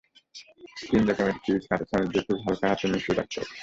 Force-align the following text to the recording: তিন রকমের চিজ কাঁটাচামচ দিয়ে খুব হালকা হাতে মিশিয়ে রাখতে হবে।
তিন 0.81 1.01
রকমের 1.09 1.37
চিজ 1.43 1.61
কাঁটাচামচ 1.69 2.07
দিয়ে 2.11 2.25
খুব 2.27 2.37
হালকা 2.45 2.65
হাতে 2.69 2.85
মিশিয়ে 2.91 3.17
রাখতে 3.17 3.37
হবে। 3.39 3.53